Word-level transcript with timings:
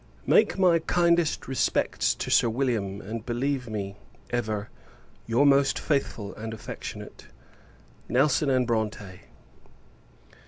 Make 0.25 0.57
my 0.57 0.79
kindest 0.79 1.47
respects 1.47 2.15
to 2.15 2.31
Sir 2.31 2.49
William; 2.49 3.01
and 3.01 3.23
believe 3.23 3.69
me, 3.69 3.97
ever, 4.31 4.71
your 5.27 5.45
most 5.45 5.77
faithful 5.77 6.33
and 6.33 6.55
affectionate 6.55 7.27
NELSON 8.09 8.65
& 8.65 8.65
BRONTE. 8.65 8.95